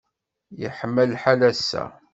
[0.61, 1.83] Yeḥma lḥal ass-a.